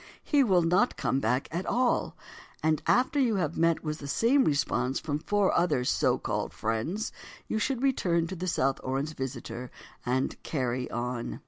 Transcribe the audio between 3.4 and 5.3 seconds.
met with the same response from